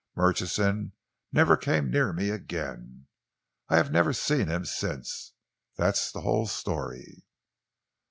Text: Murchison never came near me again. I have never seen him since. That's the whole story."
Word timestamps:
Murchison 0.15 0.93
never 1.31 1.55
came 1.55 1.91
near 1.91 2.11
me 2.11 2.31
again. 2.31 3.05
I 3.69 3.75
have 3.77 3.91
never 3.91 4.13
seen 4.13 4.47
him 4.47 4.65
since. 4.65 5.33
That's 5.77 6.11
the 6.11 6.21
whole 6.21 6.47
story." 6.47 7.23